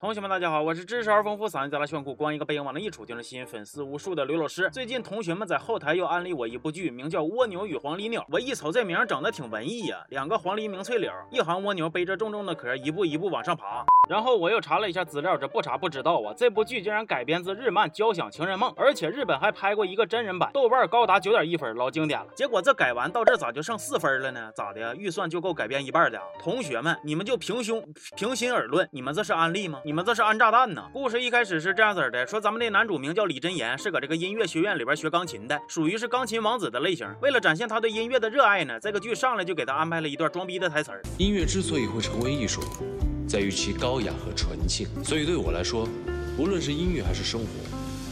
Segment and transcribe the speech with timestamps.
[0.00, 4.70] 同学们，大家好，我是知识而丰富、嗓音贼拉炫酷、光一个背影往那一杵就能吸引粉丝无数的刘老师。
[4.70, 8.20] 最近同学们在后台又安利我一部剧，名叫《蜗牛与黄鹂鸟》。
[8.30, 13.84] 我一瞅这名整的挺文艺呀，两个黄鹂鸣翠柳，一行蜗牛背着重重的壳，一步一步往上爬。
[14.08, 22.26] 然后我又查了一下资料，这不查不知道啊，这部剧竟然改编自日漫《交响情人梦》，而且日本还拍过一个真人版，豆瓣高达九点一分，老经典了。
[22.36, 24.52] 结果这改完到这咋就剩四分了呢？
[24.54, 24.94] 咋的？
[24.94, 26.20] 预算就够改编一半的？
[26.38, 27.84] 同学们，你们就平胸
[28.16, 29.80] 平心而论，你们这是安利吗？
[29.88, 30.84] 你们这是安炸弹呢？
[30.92, 37.08] 故事一开始是这样子的，说咱们那男主名叫李真言，是搁这个音乐学院里边学钢琴的，属于是钢琴王子的类型。
[37.22, 41.00] 为了展现他对音乐的热爱呢，这个剧上来就给他安排了一段装逼的台词儿。
[41.16, 42.60] 音乐之所以会成为艺术，
[43.26, 44.86] 在于其高雅和纯净。
[45.02, 45.88] 所以对我来说，
[46.36, 47.46] 无论是音乐还是生活，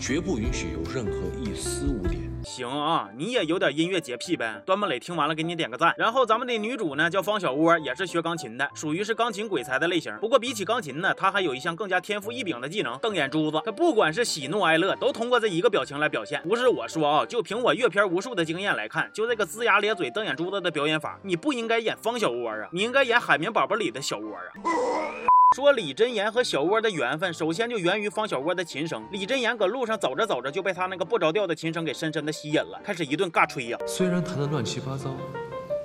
[0.00, 2.28] 绝不允许有任何一丝污点。
[2.44, 4.62] 行啊，你也有点音乐洁癖呗。
[4.64, 5.92] 端木磊听完了，给你点个赞。
[5.98, 10.16] 然后咱们的女主呢叫方小窝，也是学钢琴的，属于是钢琴鬼才的类型。
[10.20, 13.60] 不过比起钢琴呢，她还有一项更加天赋异禀的技能——瞪眼珠子。
[13.64, 16.40] 她不管是喜怒哀乐，都通过这一个表情来表现。
[16.42, 25.27] 不是我说啊，就凭我阅片无数的经验来看，就这个龇牙咧嘴、瞪眼珠子的表演法，你不应该演方小窝啊，你应该演海绵宝宝里的小窝啊。
[25.56, 29.02] 说李真言和小窝的缘分，首先就源于方小窝的琴声。
[29.10, 33.78] 李真言搁路上走着走着，就被他那个不着调的琴声给深深的吸引了，开始一顿尬吹呀。
[33.86, 35.16] 虽然弹的乱七八糟，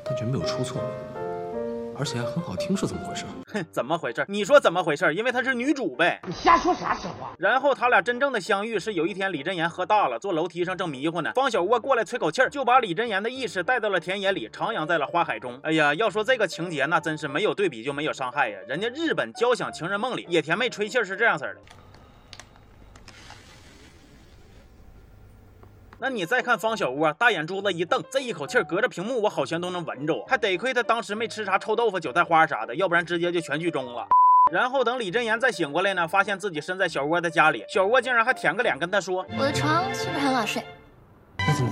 [0.03, 0.81] 但却没有出错。
[1.97, 3.25] 而且还很好听，是怎么回事？
[3.53, 4.25] 哼， 怎么回事？
[4.27, 5.13] 你说怎么回事？
[5.13, 6.19] 因为她是女主呗。
[6.27, 7.33] 你瞎说啥实话？
[7.37, 15.59] 然后他俩真正的相遇是有一天，李真言喝大了，坐楼梯上正迷糊呢，方小窝过来吹口气儿，就把李真言的意识带到了田野里，徜徉在了花海中。
[15.63, 18.57] 哎呀，要说这个情节，那真是没有对比就没有伤害呀。
[18.67, 21.57] 人家日本交响情人梦里，野田妹吹气是这样式的。
[26.03, 34.05] 那你再看方小窝，大眼珠子一瞪，这一口气隔着屏幕我好像都能闻着，还得亏他当时没吃啥臭豆腐、韭菜花啥的，要不然直接就全剧终了。
[34.51, 40.61] 然后等李真言再醒过来呢，发现自己身在小窝的家里，小窝竟然还舔个脸跟他说：“我的床是不是很好睡？”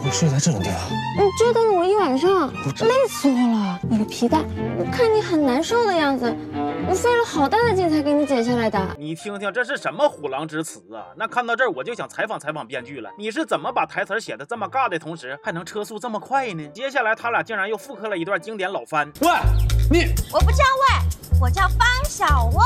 [0.01, 0.89] 你怎么会睡在这种地方？
[1.15, 3.79] 你折腾了我一晚上，累死我了！
[3.83, 4.39] 你的皮带，
[4.77, 6.35] 我看你很难受的样子，
[6.87, 8.95] 我费了好大的劲才给你剪下来的。
[8.97, 11.05] 你听听，这是什么虎狼之词啊？
[11.15, 16.67] 那看到这儿，我就想采访采访编剧了，你是怎么把台词写的这么尬的同时，还能车速这么快呢？
[16.73, 19.11] 接下来他俩竟然又复刻了一段经典老番。
[19.21, 19.29] 喂，
[19.91, 22.63] 你我不叫喂，我叫方小窝。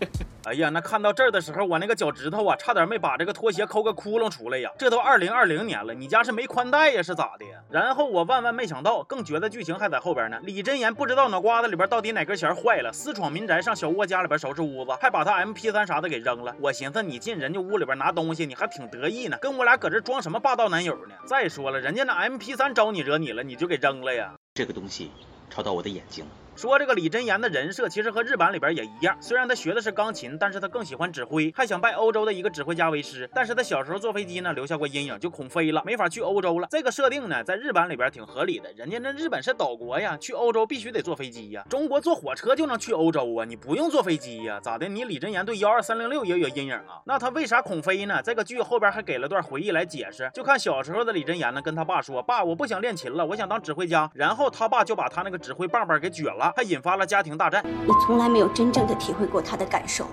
[0.44, 4.68] 哎呀，那看到这儿的时候，我那个脚趾头啊，差点没把这个拖鞋抠个窟窿出来呀！
[4.76, 7.60] 这都二零二零年了，你家是没宽带呀，是咋的呀？
[7.70, 10.40] 然后我万万没想到，更觉得剧情还在后边呢。
[10.42, 16.52] 李真言不知道脑瓜子里边到底哪根弦坏了，私闯民宅上小窝家里边收拾屋子，还把他 M P 三啥的给扔了。
[16.58, 21.14] 我寻思你进人家屋里边拿东西，你还挺得意呢，跟我俩搁这装什么霸道男友呢？
[21.24, 24.34] 再说了，人家那 M P 三招你惹你了，你就给扔了呀？
[24.54, 25.12] 这个东西
[25.48, 26.30] 吵到我的眼睛了。
[26.54, 33.28] 说这个李真言的人设其实和日版里边也一样，虽然他学的是钢琴，但是他更喜欢指挥，还想拜欧洲的一个指挥家为师。
[33.34, 36.68] 但是他小时候坐飞机呢，留下过阴影，就恐飞了，没法去欧洲了。
[36.70, 41.64] 这个设定呢，在日版里边挺合理的，人家那日本是岛国呀，去欧洲必须得坐飞机呀。
[41.68, 44.60] 中国坐火车就能去欧洲啊，你不用坐飞机呀？
[44.62, 44.86] 咋的？
[44.88, 47.00] 你李真言对幺二三零六也有阴影啊？
[47.06, 48.20] 那他为啥恐飞呢？
[48.22, 57.22] 这个剧后边还给了段回忆来解释，就看小时候的李真言呢，跟他爸说：“爸，我不想练琴了，我想当指挥家。”然后他爸就把他那个指挥棒棒给撅了，还引发了家。
[57.22, 60.06] 庭大战，你从来没有真正的体会过他的感受。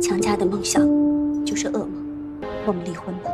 [0.00, 0.82] 强加的梦想
[1.44, 1.90] 就是噩梦。
[2.64, 3.30] 我们离婚吧。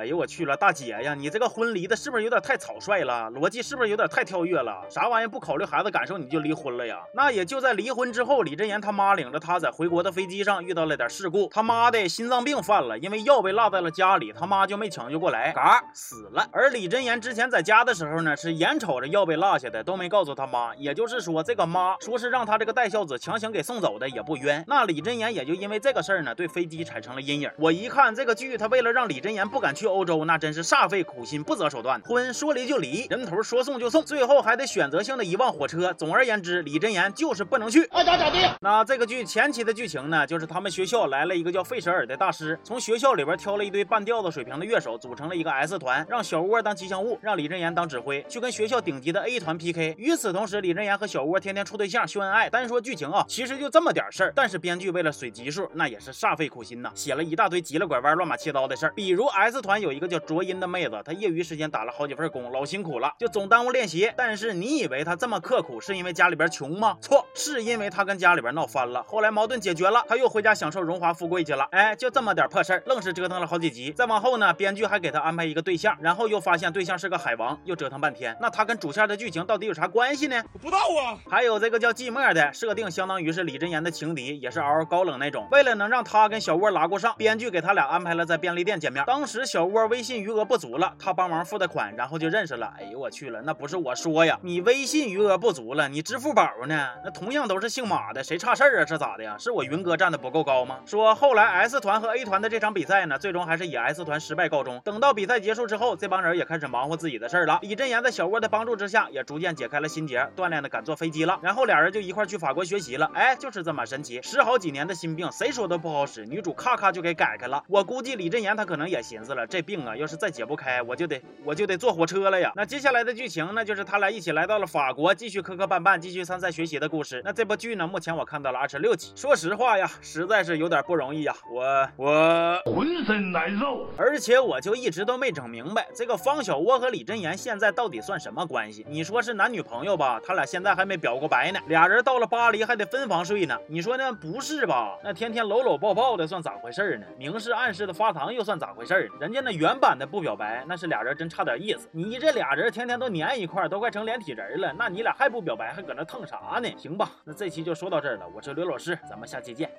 [0.00, 3.30] 哎呦我去了，大姐呀，你这个婚离的是不是有点太草率了？
[3.32, 4.82] 逻辑是不是有点太跳跃了？
[4.88, 7.02] 啥玩意不考虑孩子感受你就离婚了呀？
[7.12, 16.48] 那也就在离婚之后，李真言他妈领着他在回国的飞机上遇到了点事故，他妈的心脏病犯了，因为药被落在了家里，他妈就没抢救过来，嘎死了。
[16.50, 24.64] 而李真言之前在家的时候呢，是眼瞅着药被落下的，都没告诉他妈，也就是说这个妈说是让他这个带孝子强行给送走的也不冤。
[24.66, 27.50] 那李真言也就因为这个事儿呢，对飞机产生了阴影。
[27.58, 29.89] 我一看这个剧，他为了让李真言不敢去。
[29.90, 35.92] 欧洲那真是煞费苦心不择手段，婚说离就离，人头说送就送，最后还得选择性的遗忘火车。
[35.92, 38.38] 总而言之，李真言就是不能去，爱咋咋地。
[38.60, 49.96] 那这个剧前期的剧情呢，就是他们学校来了一个叫费舍尔的大师，从学校里边挑了一堆半吊子水平的乐手，组成了一个 S 团，让小窝当吉祥物，让李真言当指挥，去跟学校顶级的 A 团 PK。
[49.98, 52.48] 与此同时，李真言和小窝天天处对象秀恩爱。
[52.48, 59.79] 单说剧情啊，其实就这么点事儿，但是编剧为了水集数，那也是煞费苦心呐，写了一大堆急了拐弯、乱码七糟的事儿，比如 S 团。
[59.80, 64.12] 团有一个叫卓音的妹子，她业余时间打了好几份工，老辛苦了，就总耽误练习。
[64.16, 66.96] 但是你以为她这么刻苦是因为家里边穷吗？
[67.00, 69.02] 错，是因为她跟家里边闹翻了。
[69.04, 71.66] 后来矛盾解决了，她又回家享受荣华富贵去了。
[71.72, 73.90] 哎，就这么点破事儿，愣是折腾了好几集。
[73.92, 78.36] 再往后呢，编剧还给她安排一个对象，然后又发现对象是个海王，又折腾半天。
[78.40, 80.42] 那她跟主线的剧情到底有啥关系呢？
[80.52, 81.18] 我不知道啊。
[81.30, 85.48] 还有这个叫寂寞的设定，相当于是李真言的情敌，也是嗷嗷高冷那种。
[85.50, 89.04] 为了能让她跟小窝拉过上，编剧给他俩安排了在便利店见面。
[89.06, 92.72] 当时小窝微信余额不足了，他帮忙付的款，然后就认识了。
[92.78, 96.88] 哎呦我去了，那不是我说呀，你微信余额不足了，你支付宝呢？
[97.04, 98.84] 那同样都是姓马的，谁差事儿啊？
[98.84, 99.36] 这咋的呀？
[99.38, 100.80] 是我云哥站的不够高吗？
[100.84, 104.80] 说后来 S 团和 A 团的这场比赛呢，最终还是以 S 团失败告终。
[104.84, 107.58] 等到比赛结束之后，这帮人也开始忙活自己的事儿了。
[107.62, 111.38] 李振言在小窝的帮助之下，也逐渐解开了心结，锻炼的敢坐飞机了。
[111.42, 113.10] 然后俩人就一块去法国学习了。
[113.14, 116.26] 哎，就是这么神奇，十好几年的心病，谁说都不好使。
[116.26, 117.62] 女主咔咔就给改开了。
[117.68, 122.52] 我估计李振言他可能也寻思了，这病啊，要是再解不开，我就得我就得坐火车了呀。
[122.54, 127.20] 那接下来的剧情，那就是他俩一起来到了法国，继续磕磕绊绊，继续参赛学习的故事。
[127.24, 129.12] 那这部剧呢，目前我看到了二十六集。
[129.14, 133.86] 说实话呀，实在是有点不容易呀，我我浑身难受。
[133.96, 138.84] 而且我就一直都没整明白，这个方小窝和李真言现在到底算什么关系？
[138.88, 140.20] 你说是男女朋友吧？
[140.24, 141.60] 他俩现在还没表过白呢。
[141.66, 143.56] 俩人到了巴黎还得分房睡呢。
[143.68, 144.12] 你说呢？
[144.12, 144.96] 不是吧？
[145.02, 147.06] 那天天搂搂抱抱的算咋回事呢？
[147.16, 149.14] 明示暗示的发糖又算咋回事呢？
[149.20, 151.88] 人家那原版的不表白，那是俩人真差点意思。
[151.92, 156.68] 你这俩人天天都粘一块，都快成连体人了，那你俩还不表白，还搁那蹭啥呢？
[156.76, 158.26] 行吧，那这期就说到这儿了。
[158.34, 159.70] 我是刘老师，咱们下期见。